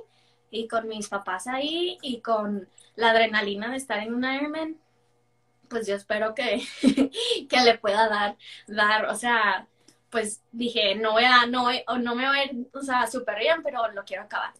[0.51, 4.77] y con mis papás ahí y con la adrenalina de estar en un Ironman,
[5.69, 6.63] pues yo espero que,
[7.49, 9.69] que le pueda dar, dar, o sea,
[10.11, 13.63] pues dije, no voy a, no, no me voy a ir, o sea, súper bien,
[13.63, 14.53] pero lo quiero acabar.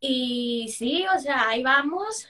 [0.00, 2.28] Y sí, o sea, ahí vamos.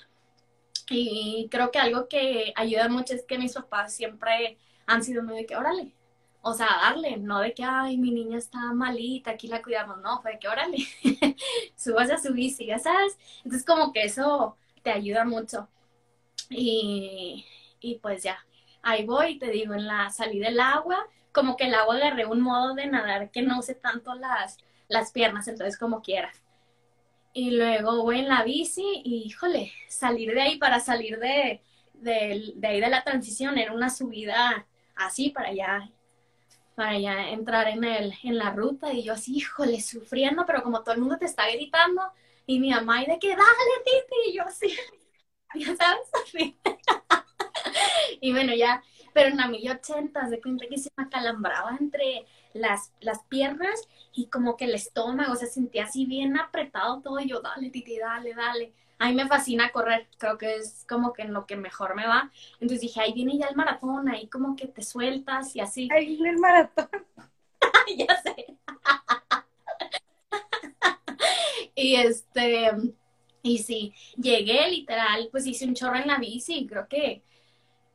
[0.91, 5.37] Y creo que algo que ayuda mucho es que mis papás siempre han sido muy
[5.37, 5.93] de que, órale,
[6.43, 10.21] o sea, darle, no de que, ay, mi niña está malita, aquí la cuidamos, no,
[10.21, 10.79] fue de que, órale,
[11.77, 13.17] subas a su bici, ya sabes.
[13.39, 15.69] Entonces, como que eso te ayuda mucho.
[16.51, 17.47] Y,
[17.81, 18.45] y pues ya,
[18.83, 22.41] ahí voy, te digo, en la salida del agua, como que el agua agarré un
[22.41, 26.33] modo de nadar que no use tanto las, las piernas, entonces como quiera.
[27.35, 31.63] Y luego voy en la bici y, híjole, salir de ahí para salir de,
[31.95, 35.91] de, de ahí de la transición era una subida así para allá,
[36.75, 40.83] para ya entrar en, el, en la ruta y yo así, híjole, sufriendo, pero como
[40.83, 42.03] todo el mundo te está gritando
[42.47, 43.43] y mi mamá y de que, dale,
[43.85, 44.69] Titi, y yo así,
[45.55, 46.09] ya sabes,
[48.21, 52.93] y bueno, ya pero en la 1080 de cuenta que se me acalambraba entre las,
[53.01, 57.41] las piernas y como que el estómago se sentía así bien apretado todo y yo,
[57.41, 58.73] dale, titi, dale, dale.
[58.99, 62.07] A mí me fascina correr, creo que es como que en lo que mejor me
[62.07, 62.31] va.
[62.55, 65.89] Entonces dije, ahí viene ya el maratón, ahí como que te sueltas y así.
[65.93, 66.89] Ahí viene el maratón.
[67.97, 68.57] ya sé.
[71.75, 72.71] y este,
[73.43, 77.23] y sí, llegué literal, pues hice un chorro en la bici, creo que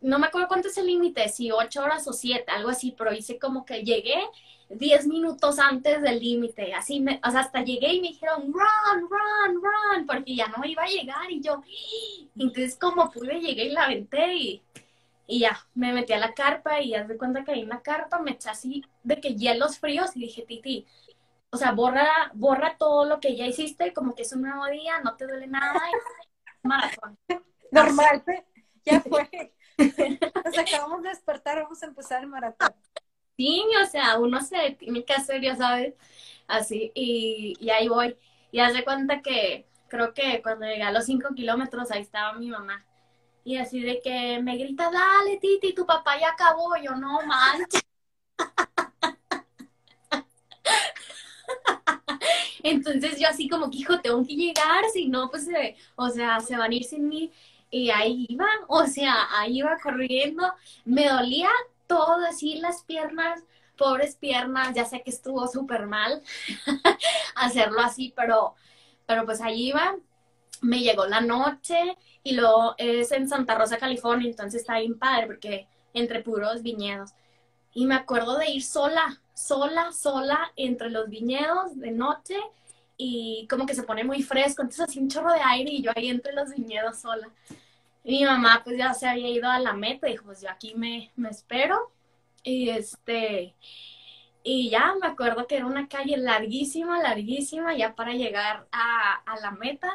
[0.01, 3.13] no me acuerdo cuánto es el límite, si ocho horas o siete, algo así, pero
[3.13, 4.19] hice como que llegué
[4.69, 9.09] diez minutos antes del límite, así, me, o sea, hasta llegué y me dijeron, run,
[9.09, 11.63] run, run, porque ya no iba a llegar y yo,
[12.37, 14.61] entonces como pude, llegué y la aventé y,
[15.25, 17.81] y ya, me metí a la carpa y ya de cuenta que ahí en la
[17.81, 20.85] carpa me eché así de que hielos fríos y dije, Titi,
[21.49, 24.99] o sea, borra, borra todo lo que ya hiciste, como que es un nuevo día,
[25.01, 25.93] no te duele nada, y
[26.67, 27.17] maratón.
[27.71, 28.23] Normal,
[28.85, 29.53] ya fue.
[29.77, 32.73] Nos acabamos de despertar, vamos a empezar el maratón.
[33.37, 35.93] Sí, o sea, uno se tiene que hacer, ya sabes,
[36.47, 38.17] así, y, y ahí voy.
[38.51, 42.47] Y hace cuenta que creo que cuando llegué a los cinco kilómetros, ahí estaba mi
[42.47, 42.83] mamá.
[43.43, 46.75] Y así de que me grita, dale, Titi, tu papá ya acabó.
[46.77, 47.81] Yo, no manches.
[52.63, 55.47] Entonces yo así como que, hijo, tengo que llegar, si no, pues,
[55.95, 57.31] o sea, se van a ir sin mí
[57.69, 60.53] y ahí iba, o sea, ahí iba corriendo,
[60.85, 61.49] me dolía
[61.87, 63.43] todo así las piernas,
[63.77, 66.21] pobres piernas, ya sé que estuvo súper mal
[67.35, 68.55] hacerlo así, pero,
[69.05, 69.95] pero pues ahí iba,
[70.61, 75.27] me llegó la noche y luego es en Santa Rosa, California, entonces está bien padre
[75.27, 77.11] porque entre puros viñedos.
[77.73, 82.37] Y me acuerdo de ir sola, sola, sola entre los viñedos de noche
[82.97, 85.91] y como que se pone muy fresco, entonces así un chorro de aire y yo
[85.95, 87.29] ahí entre los viñedos sola.
[88.03, 90.75] Y mi mamá pues ya se había ido a la meta, dijo, pues yo aquí
[90.75, 91.91] me, me espero.
[92.43, 93.55] Y este,
[94.43, 99.39] y ya me acuerdo que era una calle larguísima, larguísima, ya para llegar a, a
[99.41, 99.91] la meta.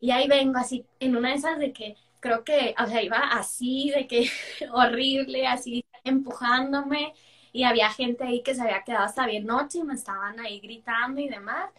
[0.00, 3.18] Y ahí vengo así, en una de esas de que creo que, o sea, iba
[3.18, 4.28] así, de que
[4.72, 7.14] horrible, así empujándome.
[7.52, 10.58] Y había gente ahí que se había quedado hasta bien noche y me estaban ahí
[10.60, 11.70] gritando y demás.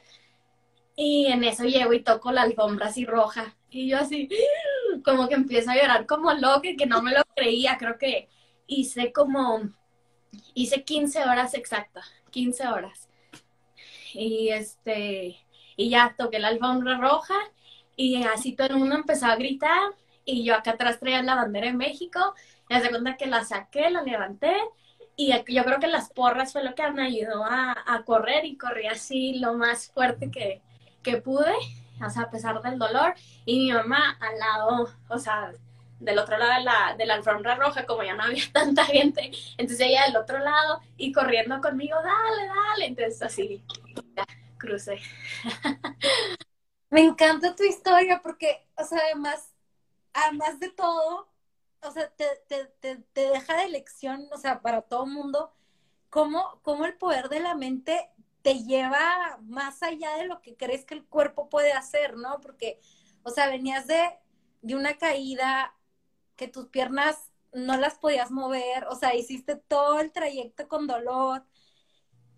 [0.96, 3.56] Y en eso llego y toco la alfombra así roja.
[3.70, 4.30] Y yo así,
[5.04, 7.78] como que empiezo a llorar como loca, que no me lo creía.
[7.78, 8.30] Creo que
[8.68, 9.62] hice como,
[10.54, 13.10] hice 15 horas exactas, 15 horas.
[14.14, 15.40] Y este,
[15.76, 17.36] y ya toqué la alfombra roja
[17.96, 19.92] y así todo el mundo empezó a gritar
[20.26, 22.36] y yo acá atrás traía la bandera de México.
[22.70, 24.56] Y hace cuenta que la saqué, la levanté
[25.16, 28.58] y yo creo que las porras fue lo que me ayudó a, a correr y
[28.58, 30.62] corrí así lo más fuerte que,
[31.04, 31.54] que pude,
[32.06, 33.14] o sea, a pesar del dolor,
[33.46, 35.52] y mi mamá al lado, o sea,
[36.00, 39.32] del otro lado de la, de la alfombra roja, como ya no había tanta gente,
[39.58, 43.64] entonces ella del otro lado y corriendo conmigo, dale, dale, entonces así,
[44.58, 45.00] crucé.
[46.90, 49.52] Me encanta tu historia porque, o sea, además,
[50.14, 51.28] además de todo,
[51.82, 55.54] o sea, te, te, te, te deja de lección, o sea, para todo mundo,
[56.10, 58.12] cómo, cómo el poder de la mente
[58.44, 62.42] te lleva más allá de lo que crees que el cuerpo puede hacer, ¿no?
[62.42, 62.80] Porque,
[63.24, 64.02] o sea, venías de,
[64.64, 65.76] de una caída
[66.38, 71.46] que tus piernas no las podías mover, o sea, hiciste todo el trayecto con dolor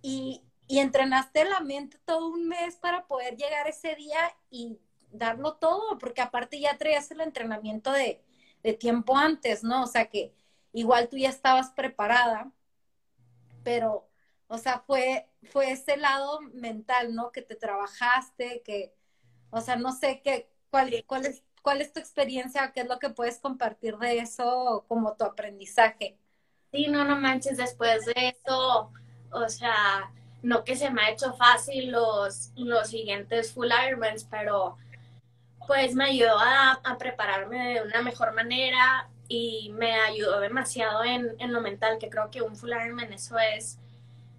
[0.01, 4.79] y, y entrenaste la mente todo un mes para poder llegar ese día y
[5.11, 8.23] darlo todo, porque aparte ya traías el entrenamiento de,
[8.63, 9.83] de tiempo antes, ¿no?
[9.83, 10.33] O sea que
[10.73, 12.51] igual tú ya estabas preparada,
[13.63, 14.09] pero
[14.47, 17.31] o sea, fue, fue ese lado mental, ¿no?
[17.31, 18.93] Que te trabajaste, que,
[19.49, 22.99] o sea, no sé qué, cuál, cuál, es, cuál es tu experiencia, qué es lo
[22.99, 26.17] que puedes compartir de eso como tu aprendizaje.
[26.71, 28.91] Sí, no, no manches, después de eso,
[29.31, 34.77] o sea, no que se me ha hecho fácil los, los siguientes full Ironmans, pero
[35.67, 41.35] pues me ayudó a, a, prepararme de una mejor manera y me ayudó demasiado en,
[41.39, 43.79] en lo mental, que creo que un full Ironman eso es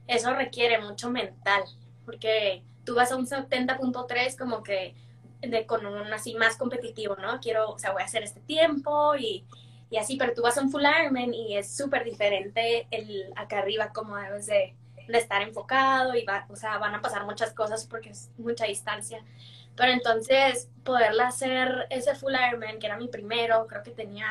[0.07, 1.62] eso requiere mucho mental,
[2.05, 4.95] porque tú vas a un 70.3 como que
[5.40, 7.40] de, con un así más competitivo, ¿no?
[7.40, 9.45] Quiero, o sea, voy a hacer este tiempo y,
[9.90, 13.59] y así, pero tú vas a un full Ironman y es súper diferente el acá
[13.59, 14.75] arriba como de,
[15.09, 18.66] de estar enfocado y va, o sea, van a pasar muchas cosas porque es mucha
[18.66, 19.23] distancia.
[19.77, 24.27] Pero entonces, poderla hacer ese full Ironman, que era mi primero, creo que tenía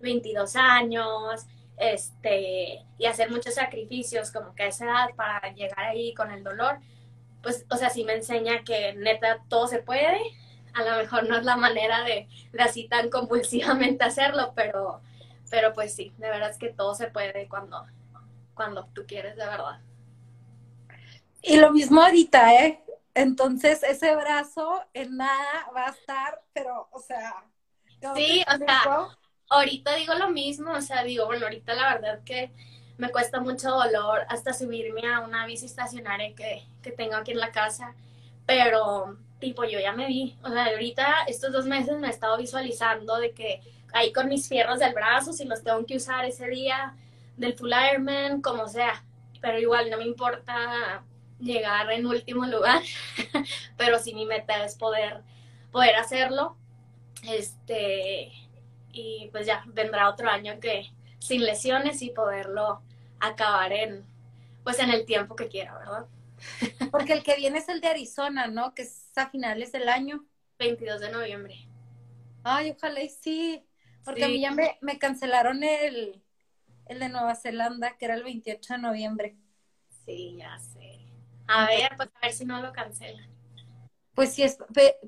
[0.00, 1.46] 22 años,
[1.82, 6.44] este, y hacer muchos sacrificios como que a esa edad para llegar ahí con el
[6.44, 6.78] dolor,
[7.42, 10.20] pues, o sea, sí me enseña que neta todo se puede,
[10.74, 15.00] a lo mejor no es la manera de, de así tan compulsivamente hacerlo, pero,
[15.50, 17.84] pero pues sí, de verdad es que todo se puede cuando,
[18.54, 19.80] cuando tú quieres, de verdad.
[21.42, 22.80] Y lo mismo ahorita, ¿eh?
[23.14, 27.44] Entonces ese brazo en nada va a estar, pero, o sea...
[28.14, 29.16] Sí, o sea,
[29.52, 32.50] ahorita digo lo mismo, o sea, digo, bueno, ahorita la verdad que
[32.98, 37.38] me cuesta mucho dolor hasta subirme a una bici estacionaria que, que tengo aquí en
[37.38, 37.94] la casa,
[38.46, 42.38] pero tipo yo ya me vi, o sea, ahorita estos dos meses me he estado
[42.38, 43.60] visualizando de que
[43.92, 46.94] ahí con mis fierros del brazo, si los tengo que usar ese día,
[47.36, 49.04] del full Ironman, como sea,
[49.40, 51.02] pero igual no me importa
[51.40, 52.82] llegar en último lugar,
[53.76, 55.22] pero sí mi meta es poder,
[55.72, 56.56] poder hacerlo,
[57.24, 58.32] este,
[58.92, 62.82] y pues ya vendrá otro año que sin lesiones y poderlo
[63.20, 64.04] acabar en
[64.64, 66.06] pues en el tiempo que quiera, ¿verdad?
[66.90, 68.74] Porque el que viene es el de Arizona, ¿no?
[68.74, 70.24] Que es a finales del año.
[70.58, 71.68] 22 de noviembre.
[72.44, 73.64] Ay, ojalá y sí.
[74.04, 76.22] Porque a mí ya me, me, cancelaron el,
[76.86, 79.36] el de Nueva Zelanda, que era el 28 de noviembre.
[80.04, 81.00] Sí, ya sé.
[81.46, 83.28] A ver, pues a ver si no lo cancelan.
[84.14, 84.58] Pues sí, es,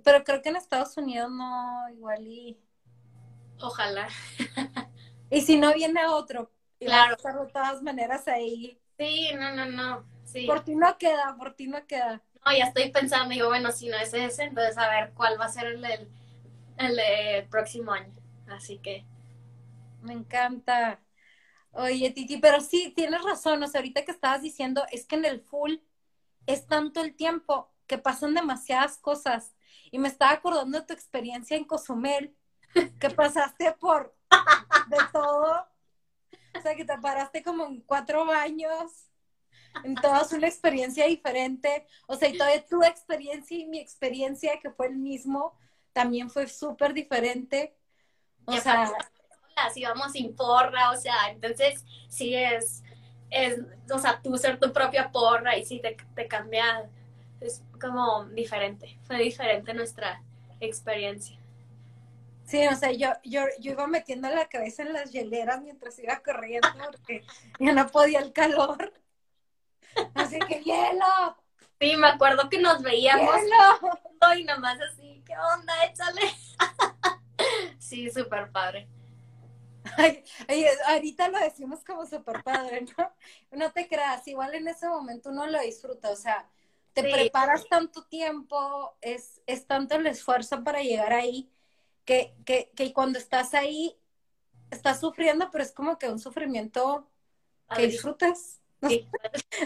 [0.03, 2.59] pero creo que en Estados Unidos no, igual y
[3.61, 4.09] Ojalá.
[5.31, 7.17] y si no viene otro, claro.
[7.17, 8.79] de todas maneras ahí.
[8.99, 10.05] Sí, no, no, no.
[10.25, 10.47] Sí.
[10.47, 12.23] Por ti no queda, por ti no queda.
[12.45, 15.47] No, ya estoy pensando, digo, bueno, si no es ese, entonces a ver cuál va
[15.47, 16.09] a ser el, el,
[16.79, 18.13] el, próximo año.
[18.49, 19.05] Así que.
[20.03, 21.01] Me encanta.
[21.73, 23.63] Oye, Titi, pero sí, tienes razón.
[23.63, 25.77] O sea, ahorita que estabas diciendo, es que en el full
[26.47, 29.55] es tanto el tiempo que pasan demasiadas cosas.
[29.91, 32.35] Y me estaba acordando de tu experiencia en Cozumel,
[32.99, 34.15] que pasaste por
[34.89, 35.67] de todo.
[36.57, 39.09] O sea, que te paraste como en cuatro baños.
[39.83, 41.87] En todas una experiencia diferente.
[42.07, 45.57] O sea, y toda tu experiencia y mi experiencia, que fue el mismo,
[45.93, 47.75] también fue súper diferente.
[48.45, 48.93] O sea,
[49.57, 52.83] las íbamos sin porra, o sea, entonces sí es,
[53.31, 53.61] es,
[53.91, 56.89] o sea, tú ser tu propia porra y sí te, te cambia,
[57.41, 60.23] es como diferente, fue diferente nuestra
[60.61, 61.39] experiencia.
[62.45, 66.21] Sí, o sea, yo, yo, yo iba metiendo la cabeza en las hieleras mientras iba
[66.21, 67.25] corriendo porque
[67.59, 68.93] ya no podía el calor.
[70.15, 71.37] Así que hielo.
[71.81, 73.35] Sí, me acuerdo que nos veíamos.
[73.35, 74.37] ¡Hielo!
[74.39, 75.73] Y nomás así, ¿qué onda?
[75.85, 76.23] Échale.
[77.79, 78.89] sí, súper padre.
[80.49, 83.13] Ay, ahorita lo decimos como súper padre, ¿no?
[83.53, 86.49] No te creas, igual en ese momento uno lo disfruta, o sea,
[86.95, 91.51] te preparas tanto tiempo, es, es tanto el esfuerzo para llegar ahí
[92.05, 93.97] que, que, que cuando estás ahí,
[94.71, 97.09] estás sufriendo, pero es como que un sufrimiento
[97.75, 98.61] que disfrutas.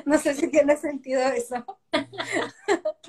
[0.04, 1.64] No, sé si tiene sentido eso.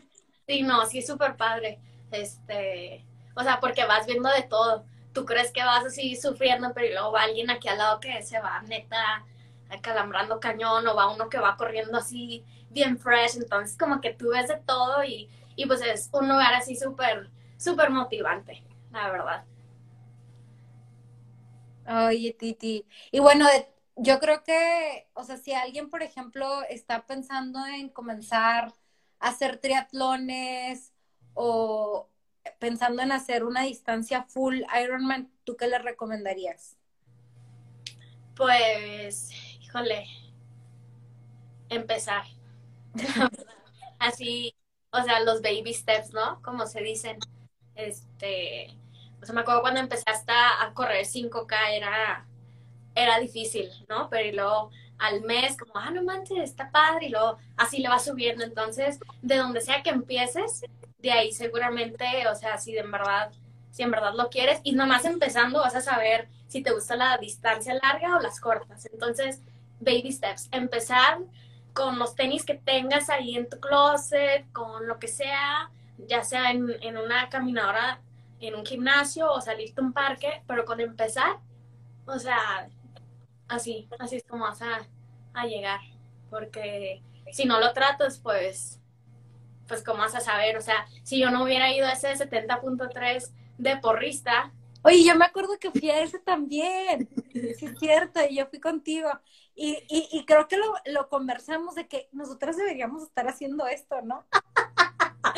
[0.47, 1.79] Sí, no, sí es súper padre.
[2.09, 3.05] Este,
[3.35, 4.83] o sea, porque vas viendo de todo.
[5.13, 8.39] Tú crees que vas así sufriendo, pero luego va alguien aquí al lado que se
[8.39, 9.23] va neta
[9.69, 14.29] acalambrando cañón o va uno que va corriendo así bien fresh, entonces como que tú
[14.29, 19.45] ves de todo y, y pues es un lugar así súper, súper motivante, la verdad.
[22.07, 22.85] Oye, Titi.
[23.11, 23.47] Y bueno,
[23.95, 28.73] yo creo que, o sea, si alguien, por ejemplo, está pensando en comenzar
[29.19, 30.93] a hacer triatlones
[31.33, 32.09] o
[32.59, 36.77] pensando en hacer una distancia full Ironman, ¿tú qué le recomendarías?
[38.35, 39.31] Pues,
[39.61, 40.05] híjole,
[41.69, 42.23] empezar.
[43.99, 44.55] Así,
[44.91, 46.41] o sea, los baby steps, ¿no?
[46.41, 47.19] Como se dicen.
[47.79, 48.75] Este,
[49.21, 52.25] o sea, me acuerdo cuando empezaste a correr 5K era,
[52.95, 54.09] era difícil, ¿no?
[54.09, 57.89] Pero y luego al mes, como, ah, no manches, está padre, y luego así le
[57.89, 58.43] va subiendo.
[58.43, 60.63] Entonces, de donde sea que empieces,
[60.99, 63.31] de ahí seguramente, o sea, si en verdad,
[63.71, 67.17] si en verdad lo quieres, y nomás empezando vas a saber si te gusta la
[67.17, 68.85] distancia larga o las cortas.
[68.91, 69.41] Entonces,
[69.79, 71.19] baby steps, empezar
[71.73, 75.71] con los tenis que tengas ahí en tu closet, con lo que sea,
[76.07, 78.01] ya sea en, en una caminadora
[78.39, 81.37] en un gimnasio o salirte a un parque, pero con empezar,
[82.05, 82.69] o sea,
[83.47, 84.85] así, así es como vas a,
[85.45, 85.79] llegar,
[86.29, 88.81] porque si no lo tratas, pues,
[89.69, 93.31] pues cómo vas a saber, o sea, si yo no hubiera ido a ese 70.3
[93.57, 94.51] de porrista.
[94.81, 98.59] Oye, yo me acuerdo que fui a ese también, sí es cierto, y yo fui
[98.59, 99.09] contigo.
[99.55, 104.01] Y, y, y creo que lo, lo conversamos de que nosotras deberíamos estar haciendo esto,
[104.01, 104.25] ¿no?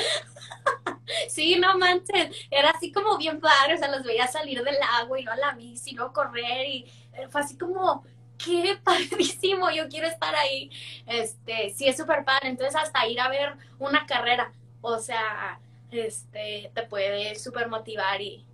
[1.30, 5.20] Sí, no manches, era así como bien padre, o sea, los veía salir del agua
[5.20, 8.04] y no a la bici, no correr y eh, fue así como,
[8.38, 10.70] qué padrísimo, yo quiero estar ahí.
[11.06, 15.60] Este, sí es súper padre, entonces hasta ir a ver una carrera, o sea,
[15.92, 18.46] este, te puede súper motivar y,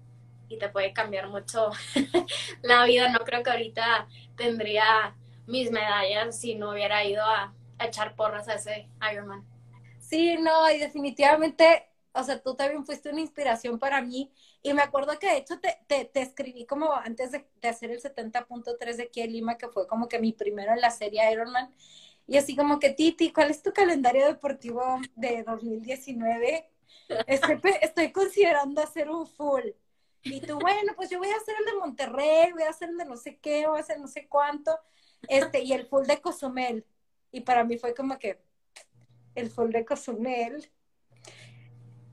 [0.49, 1.71] y te puede cambiar mucho
[2.61, 3.09] la vida.
[3.09, 8.47] No creo que ahorita tendría mis medallas si no hubiera ido a, a echar porras
[8.49, 9.45] a ese Ironman.
[10.08, 11.88] Sí, no, y definitivamente
[12.18, 14.32] o sea, tú también fuiste una inspiración para mí.
[14.64, 18.95] Y me acuerdo que de hecho te, te, escribí como antes de, hacer el 70.3
[18.95, 21.72] de aquí en Lima, que fue como que mi primero en la serie Ironman.
[22.26, 24.82] Y así como que, Titi, ¿cuál es tu calendario deportivo
[25.16, 26.70] de 2019?
[27.28, 29.64] Estoy, estoy considerando hacer un full.
[30.24, 32.97] Y tú, bueno, pues yo voy a hacer el de Monterrey, voy a hacer el
[32.97, 34.78] de no sé qué, voy a hacer no sé cuánto,
[35.30, 36.86] este, y el full de Cozumel.
[37.32, 38.41] Y para mí fue como que
[39.39, 40.69] el full de Cozumel,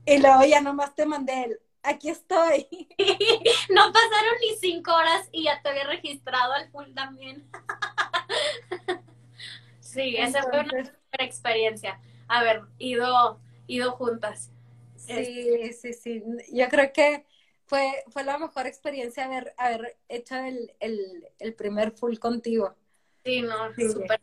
[0.05, 2.67] y luego ya nomás te mandé el, aquí estoy.
[3.69, 7.49] no pasaron ni cinco horas y ya te había registrado al full también.
[9.79, 11.99] sí, esa fue una super experiencia.
[12.27, 14.51] Haber ido, ido juntas.
[14.95, 16.23] Sí, sí, sí.
[16.51, 17.25] Yo creo que
[17.65, 22.75] fue, fue la mejor experiencia haber, haber hecho el, el, el primer full contigo.
[23.23, 24.21] Sí, no, súper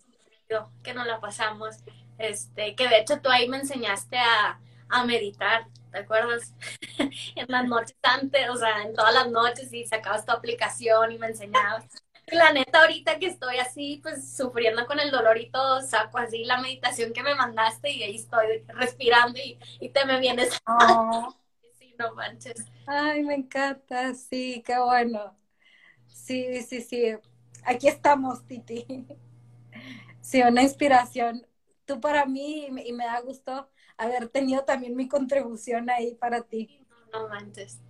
[0.83, 1.77] que nos la pasamos.
[2.23, 6.55] Este, que de hecho tú ahí me enseñaste a, a meditar, ¿te acuerdas?
[6.99, 11.19] en las noches antes, o sea, en todas las noches y sacabas tu aplicación y
[11.19, 11.85] me enseñabas.
[12.29, 16.45] La neta, ahorita que estoy así, pues sufriendo con el dolor y todo, saco así
[16.45, 20.51] la meditación que me mandaste y ahí estoy respirando y, y te me vienes.
[20.67, 21.35] Oh.
[21.79, 22.65] sí, no manches.
[22.87, 25.37] Ay, me encanta, sí, qué bueno.
[26.07, 27.17] Sí, sí, sí.
[27.65, 28.87] Aquí estamos, Titi.
[30.21, 31.45] Sí, una inspiración.
[31.85, 36.87] Tú para mí y me da gusto haber tenido también mi contribución ahí para ti.
[37.13, 37.81] No manches,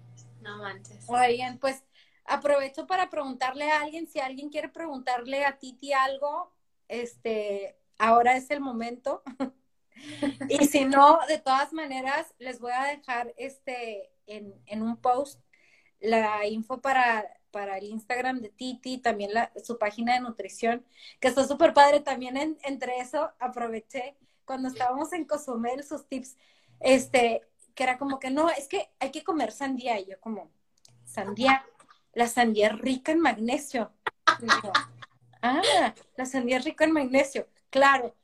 [0.40, 1.05] no manches.
[1.09, 1.84] Oigan, pues
[2.24, 6.53] aprovecho para preguntarle a alguien, si alguien quiere preguntarle a Titi algo,
[6.88, 9.22] este, ahora es el momento.
[10.49, 15.40] y si no, de todas maneras, les voy a dejar este en, en un post
[16.01, 20.84] la info para, para el Instagram de Titi, también la, su página de nutrición,
[21.20, 22.00] que está súper padre.
[22.00, 26.36] También entre eso aproveché cuando estábamos en Cozumel, sus tips,
[26.80, 27.42] este,
[27.74, 30.00] que era como que no, es que hay que comer sandía.
[30.00, 30.50] Y yo como,
[31.05, 31.64] sandía,
[32.14, 33.92] la sandía es rica en magnesio.
[35.42, 38.16] ah, la sandía es rica en magnesio, claro.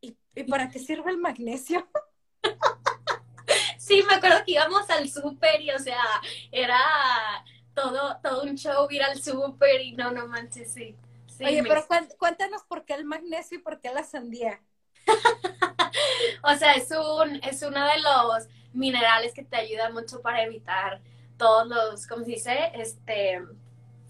[0.00, 1.86] ¿Y, ¿Y para qué sirve el magnesio?
[3.78, 6.02] Sí, me acuerdo que íbamos al súper y, o sea,
[6.50, 6.76] era
[7.76, 10.96] todo, todo un show ir al súper y no, no manches, sí.
[11.38, 11.86] Oye, pero
[12.18, 14.58] cuéntanos por qué el magnesio y por qué la sandía.
[16.42, 21.00] o sea, es, un, es uno de los minerales que te ayuda mucho para evitar
[21.36, 22.70] todos los, ¿cómo se dice?
[22.74, 23.42] Este,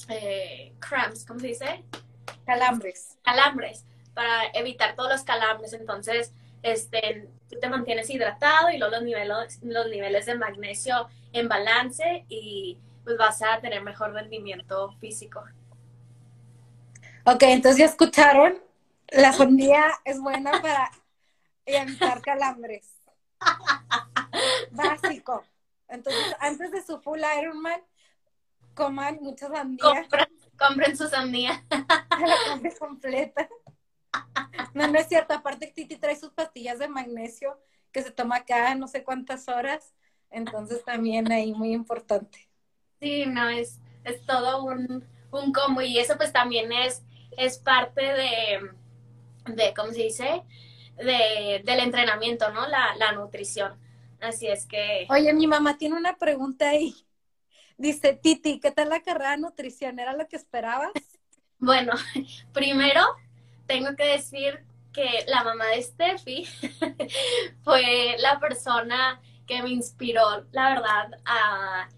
[0.08, 1.84] eh, cramps, ¿cómo se dice?
[2.46, 3.18] Calambres.
[3.24, 5.72] Calambres, para evitar todos los calambres.
[5.72, 11.48] Entonces, este, tú te mantienes hidratado y luego los niveles, los niveles de magnesio en
[11.48, 15.44] balance y pues vas a tener mejor rendimiento físico.
[17.24, 18.58] Ok, entonces ya escucharon,
[19.08, 20.90] La sandía es buena para
[21.64, 22.96] evitar calambres.
[24.72, 25.44] Básico.
[25.86, 27.80] Entonces, antes de su full Ironman,
[28.74, 30.08] coman mucha sandía.
[30.58, 31.64] Compren, su sandía.
[31.70, 33.48] La compren completa.
[34.74, 35.32] No, no es cierto.
[35.32, 37.56] Aparte, Titi trae sus pastillas de magnesio
[37.92, 39.94] que se toma cada no sé cuántas horas.
[40.28, 42.45] Entonces, también ahí muy importante.
[43.00, 45.82] Sí, no, es, es todo un, un combo.
[45.82, 47.02] Y eso, pues también es,
[47.36, 48.60] es parte de,
[49.46, 50.42] de ¿cómo se dice?
[50.96, 52.66] De, del entrenamiento, ¿no?
[52.66, 53.74] La, la nutrición.
[54.20, 55.06] Así es que.
[55.10, 56.94] Oye, mi mamá tiene una pregunta ahí.
[57.78, 59.98] Dice, Titi, ¿qué tal la carrera de nutrición?
[59.98, 60.92] ¿Era lo que esperabas?
[61.58, 61.92] Bueno,
[62.52, 63.02] primero
[63.66, 66.46] tengo que decir que la mamá de Steffi
[67.62, 71.88] fue la persona que me inspiró, la verdad, a,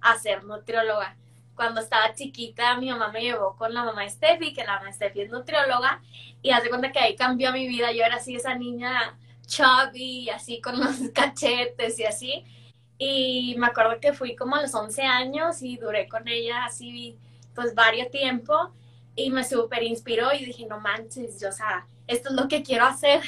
[0.00, 1.16] a ser nutrióloga.
[1.54, 5.22] Cuando estaba chiquita, mi mamá me llevó con la mamá Steffi, que la mamá Steffi
[5.22, 6.00] es nutrióloga,
[6.40, 7.90] y hace cuenta que ahí cambió mi vida.
[7.92, 12.44] Yo era así esa niña chubby, así con los cachetes y así.
[12.98, 17.16] Y me acuerdo que fui como a los 11 años y duré con ella así
[17.54, 18.72] pues varios tiempo
[19.16, 22.62] y me súper inspiró y dije, no manches, yo, o sea, esto es lo que
[22.62, 23.20] quiero hacer.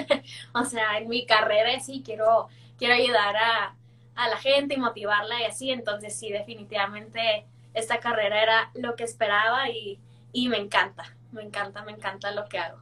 [0.54, 2.48] o sea, en mi carrera sí quiero,
[2.78, 3.74] quiero ayudar a,
[4.16, 5.70] a la gente y motivarla y así.
[5.70, 9.98] Entonces sí, definitivamente esta carrera era lo que esperaba y,
[10.32, 12.78] y me encanta, me encanta, me encanta lo que hago.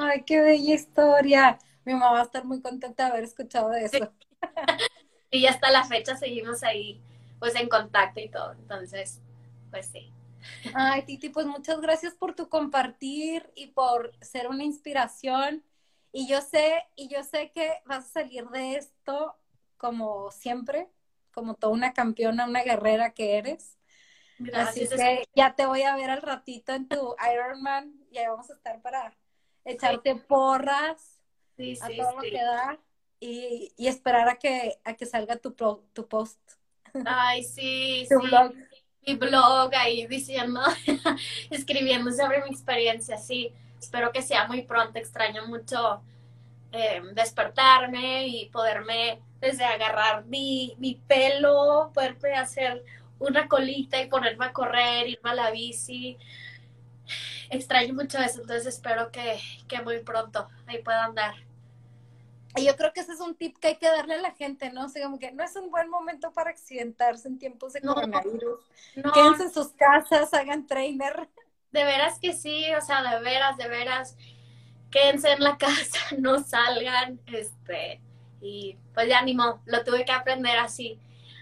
[0.00, 1.58] Ay, qué bella historia.
[1.84, 4.12] Mi mamá va a estar muy contenta de haber escuchado de eso.
[5.30, 7.00] y hasta la fecha seguimos ahí,
[7.38, 8.52] pues en contacto y todo.
[8.52, 9.20] Entonces,
[9.70, 10.12] pues sí.
[10.74, 15.62] Ay, Titi, pues muchas gracias por tu compartir y por ser una inspiración.
[16.12, 19.36] Y yo sé, y yo sé que vas a salir de esto
[19.78, 20.88] como siempre,
[21.32, 23.78] como toda una campeona, una guerrera que eres.
[24.38, 24.92] Gracias.
[24.92, 28.50] Así que ya te voy a ver al ratito en tu Ironman y ahí vamos
[28.50, 29.16] a estar para
[29.64, 31.20] echarte porras
[31.80, 32.78] a todo lo que da
[33.20, 36.38] y, esperar a que, a que salga tu, tu post.
[37.04, 38.52] Ay, sí, tu Blog.
[39.06, 40.60] Mi blog ahí diciendo,
[41.50, 43.52] escribiendo sobre mi experiencia, sí.
[43.80, 44.98] Espero que sea muy pronto.
[44.98, 46.02] Extraño mucho
[46.72, 52.84] eh, despertarme y poderme desde agarrar mi, mi pelo, poderme hacer
[53.18, 56.16] una colita y ponerme a correr, irme a la bici.
[57.50, 59.38] Extraño mucho eso, entonces espero que,
[59.82, 61.34] muy pronto ahí pueda andar.
[62.56, 64.70] Y yo creo que ese es un tip que hay que darle a la gente,
[64.72, 64.86] ¿no?
[64.86, 68.60] O sea, como que no es un buen momento para accidentarse en tiempos de coronavirus.
[69.14, 71.28] Quédense en sus casas, hagan trainer.
[71.70, 74.16] De veras que sí, o sea, de veras, de veras,
[74.90, 78.00] quédense en la casa, no salgan, este,
[78.40, 80.98] y pues ya ni modo, lo tuve que aprender así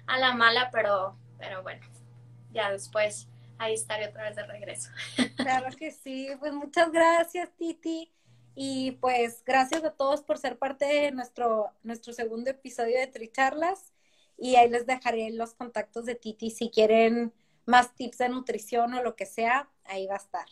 [0.06, 1.86] a la mala, pero pero bueno,
[2.52, 3.28] ya después
[3.58, 4.90] ahí estaré otra vez de regreso.
[5.36, 8.10] Claro que sí, pues muchas gracias Titi
[8.54, 13.92] y pues gracias a todos por ser parte de nuestro, nuestro segundo episodio de Tricharlas
[14.38, 17.32] y ahí les dejaré los contactos de Titi si quieren
[17.64, 20.46] más tips de nutrición o lo que sea, ahí va a estar.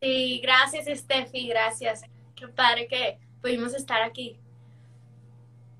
[0.00, 2.02] Sí, gracias Steffi, gracias.
[2.40, 4.40] Qué padre que pudimos estar aquí.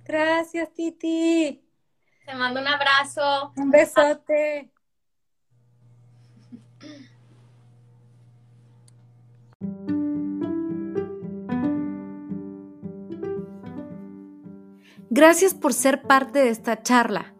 [0.05, 1.59] Gracias Titi.
[2.27, 3.53] Te mando un abrazo.
[3.57, 4.71] Un besote.
[15.09, 17.33] Gracias por ser parte de esta charla.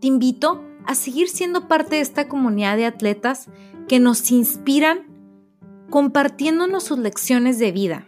[0.00, 3.48] Te invito a seguir siendo parte de esta comunidad de atletas
[3.88, 5.06] que nos inspiran
[5.88, 8.07] compartiéndonos sus lecciones de vida,